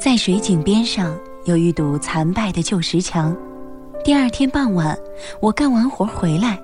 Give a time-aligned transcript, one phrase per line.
[0.00, 3.36] 在水井边上有一堵残败的旧石墙。
[4.02, 4.98] 第二天傍晚，
[5.42, 6.58] 我干完活回来，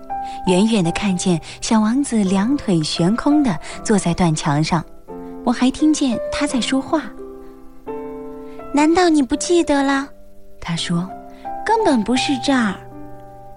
[0.47, 3.55] 远远地看见小王子两腿悬空地
[3.85, 4.83] 坐在断墙上，
[5.45, 7.03] 我还听见他在说话。
[8.73, 10.09] 难道你不记得了？
[10.59, 11.07] 他说
[11.63, 12.75] ：“根本不是这儿。”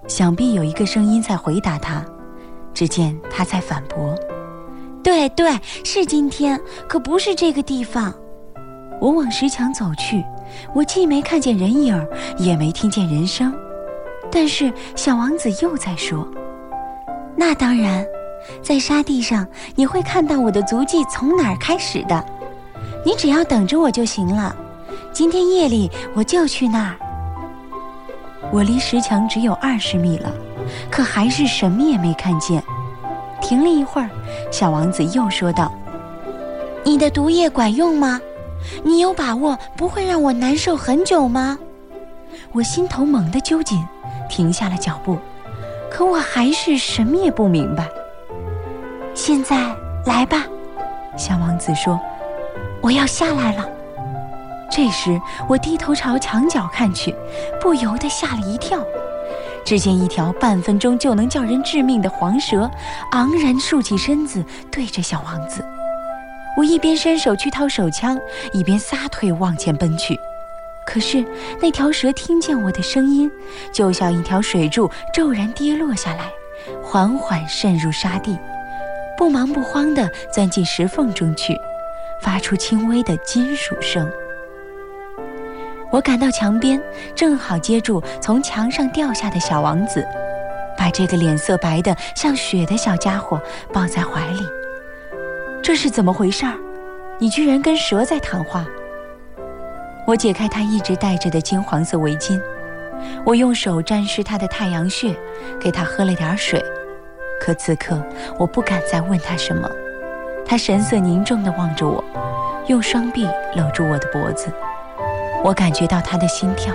[0.06, 2.04] 想必有一个声音在回答他。
[2.74, 4.14] 只见他在反驳
[5.02, 8.12] ：“对对，是今天，可不是这个地方。”
[9.00, 10.22] 我往石墙走去，
[10.74, 13.52] 我既没看见人影，也没听见人声。
[14.30, 16.28] 但是小王子又在说
[17.34, 18.04] ：“那当然，
[18.62, 22.24] 在沙地上你会看到我的足迹从哪儿开始的。
[23.04, 24.54] 你只要等着我就行了。
[25.12, 26.94] 今天夜里我就去那儿。”
[28.52, 30.30] 我离石墙只有二十米了，
[30.90, 32.62] 可还是什么也没看见。
[33.40, 34.10] 停了一会儿，
[34.50, 35.72] 小王子又说道
[36.84, 38.20] ：“你的毒液管用吗？
[38.82, 41.58] 你有把握不会让我难受很久吗？”
[42.52, 43.84] 我心头猛地揪紧。
[44.28, 45.18] 停下了脚步，
[45.90, 47.88] 可我还是什么也不明白。
[49.12, 49.74] 现在
[50.06, 50.44] 来吧，
[51.16, 51.98] 小王子说
[52.80, 53.68] ：“我要下来了。”
[54.70, 57.12] 这时我低头朝墙角看去，
[57.60, 58.78] 不由得吓了一跳。
[59.64, 62.70] 只见一条半分钟就能叫人致命的黄蛇，
[63.10, 65.66] 昂然竖起身子，对着小王子。
[66.56, 68.18] 我一边伸手去掏手枪，
[68.52, 70.18] 一边撒腿往前奔去。
[70.84, 71.24] 可是
[71.60, 73.30] 那条蛇听见我的声音，
[73.72, 76.24] 就像一条水柱骤然跌落下来，
[76.82, 78.36] 缓缓渗入沙地，
[79.16, 81.56] 不忙不慌地钻进石缝中去，
[82.20, 84.10] 发出轻微的金属声。
[85.92, 86.80] 我赶到墙边，
[87.14, 90.04] 正好接住从墙上掉下的小王子，
[90.76, 93.40] 把这个脸色白得像雪的小家伙
[93.72, 94.40] 抱在怀里。
[95.62, 96.54] 这是怎么回事儿？
[97.18, 98.64] 你居然跟蛇在谈话？
[100.06, 102.40] 我解开他一直戴着的金黄色围巾，
[103.24, 105.14] 我用手沾湿他的太阳穴，
[105.60, 106.64] 给他喝了点水。
[107.40, 108.02] 可此刻
[108.38, 109.70] 我不敢再问他什么，
[110.46, 112.02] 他神色凝重地望着我，
[112.66, 114.50] 用双臂搂住我的脖子。
[115.44, 116.74] 我感觉到他的心跳，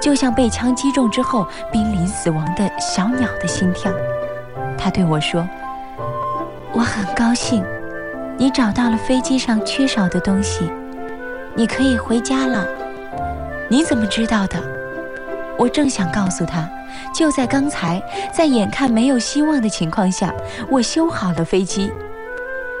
[0.00, 3.92] 就像被枪击中之后濒临死亡的小鸟的心跳。
[4.78, 5.46] 他对我说
[6.72, 7.64] ：“我很高兴，
[8.38, 10.70] 你找到了飞机上缺少的东西。”
[11.58, 12.66] 你可以回家了。
[13.66, 14.62] 你怎么知道的？
[15.56, 16.68] 我正想告诉他，
[17.14, 20.34] 就在刚才，在眼看没有希望的情况下，
[20.68, 21.90] 我修好了飞机。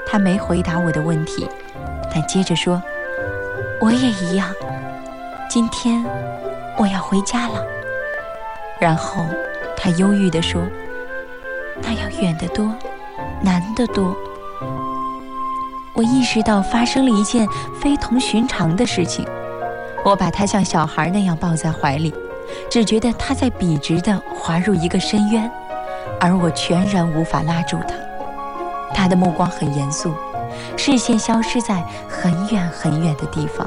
[0.06, 1.48] 他没回答我的问题，
[2.12, 2.82] 但接着说
[3.80, 4.52] ：“我也一样。
[5.48, 6.04] 今天
[6.76, 7.64] 我要回家了。”
[8.78, 9.24] 然后
[9.74, 10.60] 他忧郁地说
[11.80, 12.74] ：“那要远得多，
[13.40, 14.14] 难得多。”
[15.96, 17.48] 我意识到发生了一件
[17.80, 19.26] 非同寻常的事情，
[20.04, 22.14] 我把他像小孩那样抱在怀里，
[22.70, 25.50] 只觉得他在笔直地滑入一个深渊，
[26.20, 27.94] 而我全然无法拉住他。
[28.94, 30.14] 他的目光很严肃，
[30.76, 33.66] 视线消失在很远很远的地方。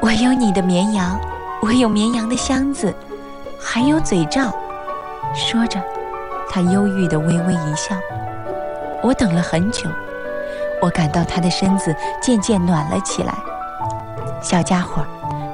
[0.00, 1.20] 我有你的绵羊，
[1.60, 2.94] 我有绵羊的箱子，
[3.58, 4.54] 还有嘴罩。
[5.34, 5.82] 说着，
[6.48, 7.96] 他忧郁地微微一笑。
[9.02, 9.90] 我等了很久。
[10.82, 13.34] 我感到他的身子渐渐暖了起来，
[14.42, 15.04] 小家伙，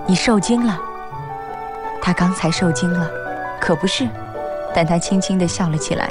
[0.07, 0.79] 你受惊了。
[2.01, 3.09] 他刚才受惊了，
[3.61, 4.09] 可不是？
[4.75, 6.11] 但他轻轻地笑了起来。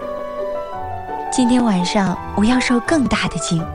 [1.32, 3.66] 今天晚上我要受更大的惊，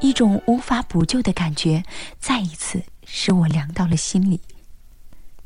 [0.00, 1.82] 一种无法补救的感觉
[2.18, 4.40] 再一次使我凉到了心里。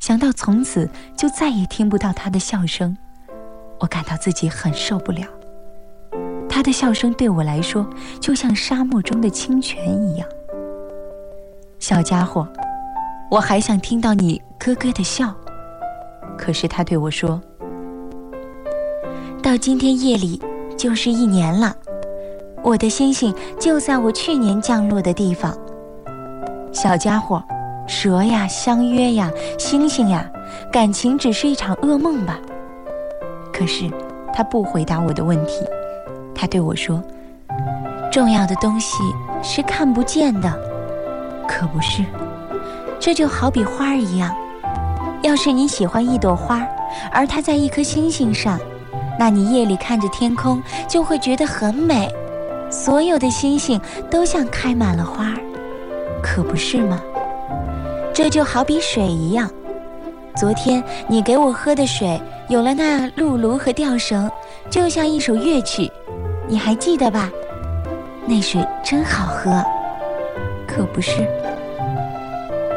[0.00, 2.96] 想到从此就再也听不到他的笑声，
[3.80, 5.26] 我感到自己很受不了。
[6.58, 7.86] 他的笑声对我来说，
[8.18, 10.28] 就像沙漠中的清泉一样。
[11.78, 12.48] 小家伙，
[13.30, 15.32] 我还想听到你咯咯的笑。
[16.36, 17.40] 可是他对我说
[19.40, 20.42] ：“到今天夜里
[20.76, 21.72] 就是一年了，
[22.64, 25.56] 我的星星就在我去年降落的地方。”
[26.74, 27.40] 小家伙，
[27.86, 29.30] 蛇呀，相约呀，
[29.60, 30.28] 星星呀，
[30.72, 32.36] 感情只是一场噩梦吧？
[33.52, 33.88] 可是
[34.34, 35.64] 他不回答我的问题。
[36.40, 37.02] 他对我说
[38.12, 39.02] ：“重要的东西
[39.42, 40.48] 是看不见的，
[41.48, 42.04] 可不是？
[43.00, 44.32] 这就好比花儿一样。
[45.22, 46.64] 要是你喜欢一朵花，
[47.10, 48.56] 而它在一颗星星上，
[49.18, 52.08] 那你夜里看着天空就会觉得很美，
[52.70, 55.40] 所有的星星都像开满了花儿，
[56.22, 57.02] 可不是吗？
[58.14, 59.50] 这就好比水一样。
[60.36, 64.30] 昨天你给我喝的水，有了那露芦和吊绳，
[64.70, 65.90] 就像一首乐曲。”
[66.48, 67.30] 你还记得吧？
[68.26, 69.62] 那水真好喝，
[70.66, 71.20] 可不是？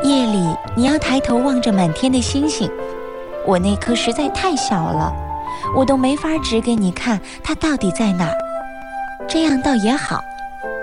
[0.03, 2.69] 夜里你要抬头望着满天的星星，
[3.45, 5.13] 我那颗实在太小了，
[5.75, 8.35] 我都没法指给你看它到底在哪儿。
[9.27, 10.21] 这样倒也好，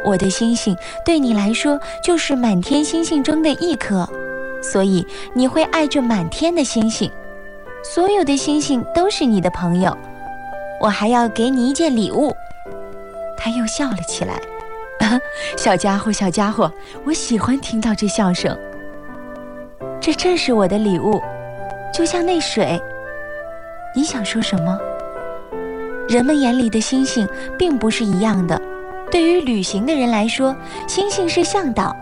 [0.04, 4.08] 我的星星对你来说就是满天星星中的一颗，
[4.62, 7.10] 所以你会爱着满天的星星，
[7.84, 9.96] 所有的星星都是你的朋友。
[10.80, 12.34] 我还要给你一件礼物。
[13.38, 14.34] 他又笑了起来，
[15.56, 16.70] 小家伙，小家伙，
[17.04, 18.54] 我喜欢听到这笑声。
[20.00, 21.22] 这正是我的礼物，
[21.94, 22.80] 就像那水。
[23.94, 24.78] 你想说什么？
[26.08, 28.60] 人们眼里的星星并不是一样的。
[29.10, 30.54] 对于旅行的人来说，
[30.86, 31.94] 星星是向导；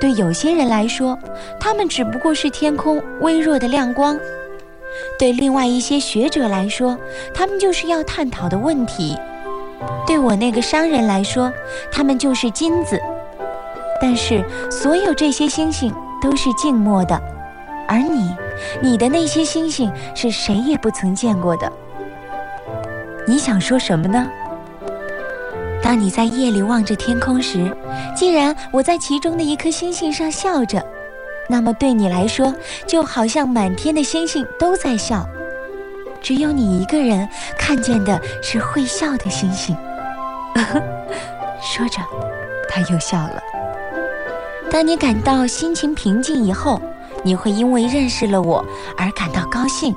[0.00, 1.18] 对有些人来说，
[1.58, 4.16] 他们只不过是天空微弱的亮光；
[5.18, 6.96] 对另外一些学者来说，
[7.34, 9.16] 他们就是要探讨的问题；
[10.06, 11.52] 对我那个商人来说，
[11.92, 13.00] 他们就是金子。
[14.00, 15.94] 但是，所有这些星星。
[16.18, 17.20] 都是静默的，
[17.86, 18.34] 而你，
[18.80, 21.70] 你的那些星星是谁也不曾见过的。
[23.28, 24.26] 你想说什么呢？
[25.82, 27.70] 当你在夜里望着天空时，
[28.16, 30.84] 既然我在其中的一颗星星上笑着，
[31.50, 32.52] 那么对你来说，
[32.86, 35.28] 就好像满天的星星都在笑，
[36.20, 37.28] 只有你一个人
[37.58, 39.76] 看见的是会笑的星星。
[41.60, 42.00] 说着，
[42.68, 43.42] 他又笑了。
[44.70, 46.80] 当你感到心情平静以后，
[47.22, 48.64] 你会因为认识了我
[48.96, 49.94] 而感到高兴。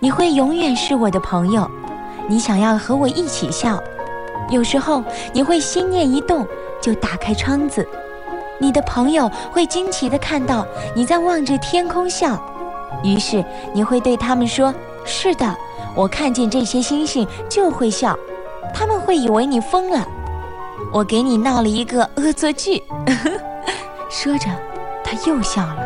[0.00, 1.70] 你会永远是我的朋友。
[2.28, 3.82] 你想要和我一起笑。
[4.50, 5.02] 有时候
[5.32, 6.46] 你会心念一动
[6.80, 7.86] 就打开窗子。
[8.58, 12.40] 你的朋友会惊奇地看到你在望着天空笑。
[13.02, 14.72] 于是你会对他们说
[15.04, 15.56] ：“是的，
[15.94, 18.18] 我看见这些星星就会笑。”
[18.74, 20.06] 他们会以为你疯了。
[20.92, 22.82] 我给你闹了一个恶作剧。
[24.08, 24.46] 说着，
[25.04, 25.76] 他又笑了。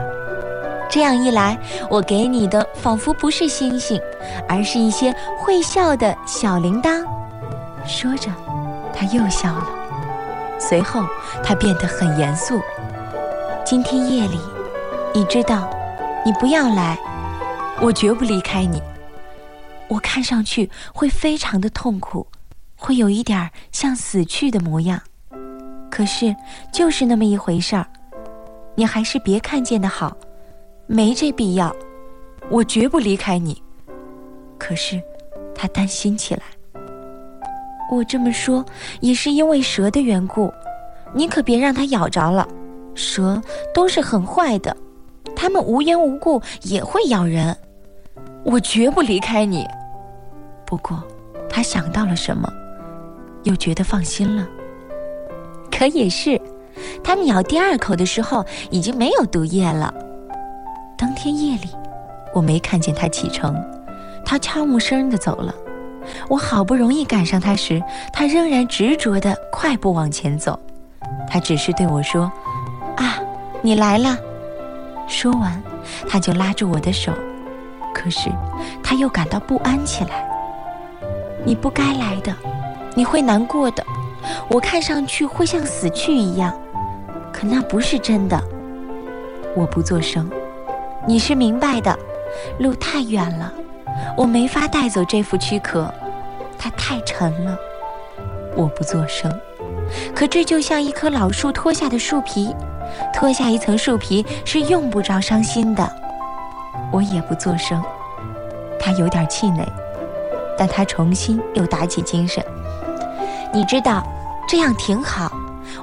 [0.88, 1.58] 这样一来，
[1.90, 4.00] 我给你的仿佛不是星星，
[4.48, 7.04] 而是一些会笑的小铃铛。
[7.84, 8.30] 说着，
[8.94, 9.68] 他又笑了。
[10.58, 11.04] 随后，
[11.42, 12.60] 他变得很严肃。
[13.64, 14.38] 今天夜里，
[15.12, 15.68] 你知道，
[16.24, 16.96] 你不要来，
[17.80, 18.80] 我绝不离开你。
[19.88, 22.26] 我看上去会非常的痛苦，
[22.76, 25.00] 会有一点像死去的模样。
[25.90, 26.34] 可是，
[26.72, 27.86] 就是那么一回事儿。
[28.74, 30.16] 你还是别看见的好，
[30.86, 31.74] 没这必要。
[32.50, 33.62] 我绝不离开你。
[34.58, 35.00] 可是，
[35.54, 36.42] 他担心起来。
[37.90, 38.64] 我这么说
[39.00, 40.52] 也是因为蛇的缘故，
[41.14, 42.46] 你可别让它咬着了。
[42.94, 43.40] 蛇
[43.72, 44.76] 都是很坏的，
[45.36, 47.56] 它们无缘无故也会咬人。
[48.44, 49.66] 我绝不离开你。
[50.64, 51.02] 不过，
[51.48, 52.52] 他想到了什么，
[53.44, 54.46] 又觉得放心了。
[55.70, 56.40] 可也是。
[57.02, 59.92] 他咬第二口的时候，已经没有毒液了。
[60.98, 61.70] 当天夜里，
[62.34, 63.56] 我没看见他启程，
[64.24, 65.54] 他悄无声地走了。
[66.28, 70.58] 我好不容易赶上他时，他仍然执着地快步往前走。
[71.30, 72.30] 他只是对我说
[72.98, 73.18] ：“啊，
[73.62, 74.18] 你来了。”
[75.08, 75.62] 说完，
[76.08, 77.10] 他就拉住我的手。
[77.96, 78.30] 可是，
[78.82, 80.28] 他又感到不安起来。
[81.46, 82.30] 你不该来的，
[82.94, 83.82] 你会难过的。
[84.50, 86.54] 我看上去会像死去一样。
[87.32, 88.38] 可那不是真的，
[89.54, 90.30] 我不作声。
[91.06, 91.98] 你是明白的，
[92.58, 93.50] 路太远了，
[94.14, 95.92] 我没法带走这副躯壳，
[96.58, 97.56] 它太沉了。
[98.54, 99.32] 我不作声。
[100.14, 102.54] 可这就像一棵老树脱下的树皮，
[103.14, 106.05] 脱下一层树皮是用不着伤心的。
[106.92, 107.82] 我也不作声。
[108.78, 109.66] 他有点气馁，
[110.56, 112.44] 但他重新又打起精神。
[113.52, 114.06] 你知道，
[114.48, 115.32] 这样挺好。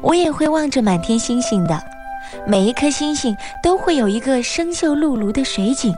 [0.01, 1.81] 我也会望着满天星星的，
[2.45, 5.93] 每一颗星星都会有一个生锈露炉的水井，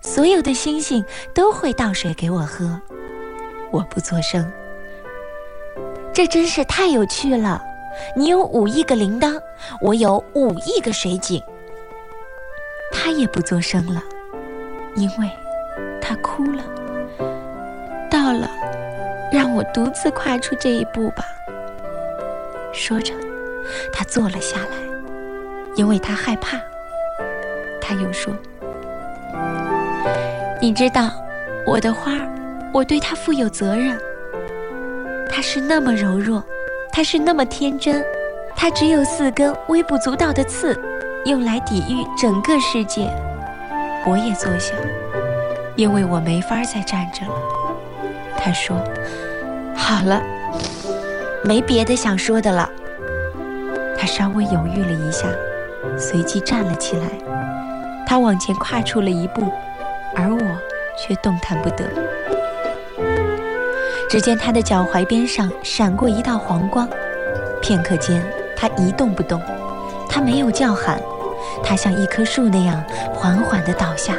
[0.00, 2.80] 所有的星星都会倒水给我喝。
[3.70, 4.50] 我不作声，
[6.12, 7.62] 这真是太有趣了。
[8.14, 9.40] 你有五亿个铃铛，
[9.80, 11.42] 我有五亿个水井。
[12.92, 14.02] 他也不作声了，
[14.96, 15.30] 因为
[16.00, 16.62] 他哭了。
[18.10, 18.50] 到了，
[19.30, 21.24] 让我独自跨出这一步吧。
[22.72, 23.14] 说着。
[23.92, 24.76] 他坐了下来，
[25.74, 26.56] 因为他害怕。
[27.80, 28.32] 他又说
[30.62, 31.10] ：“你知道，
[31.66, 32.12] 我的花，
[32.72, 33.98] 我对它负有责任。
[35.28, 36.44] 它是那么柔弱，
[36.92, 38.04] 它是那么天真，
[38.54, 40.78] 它只有四根微不足道的刺，
[41.24, 43.10] 用来抵御整个世界。”
[44.06, 44.72] 我也坐下，
[45.74, 47.34] 因为我没法再站着了。
[48.38, 48.76] 他说
[49.74, 50.22] ：“好了，
[51.42, 52.70] 没别的想说的了。”
[53.98, 55.26] 他稍微犹豫了一下，
[55.98, 57.04] 随即站了起来。
[58.06, 59.42] 他往前跨出了一步，
[60.14, 60.40] 而我
[60.96, 61.84] 却动弹不得。
[64.08, 66.88] 只见他的脚踝边上闪过一道黄光，
[67.60, 68.22] 片刻间
[68.56, 69.42] 他一动不动。
[70.08, 71.00] 他没有叫喊，
[71.62, 72.82] 它像一棵树那样
[73.14, 74.14] 缓缓地倒下。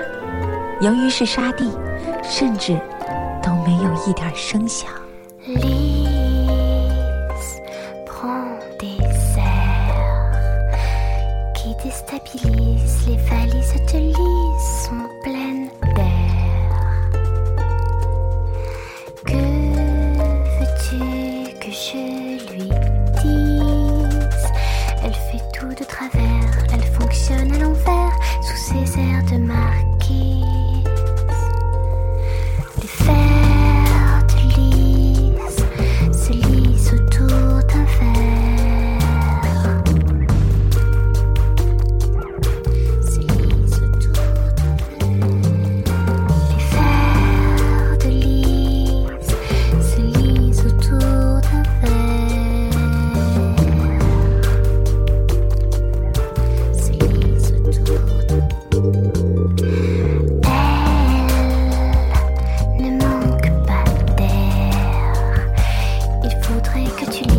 [0.80, 1.72] 由于是沙地，
[2.24, 2.80] 甚至
[3.42, 4.90] 都没有一点声响。
[66.78, 67.37] voudrais que tu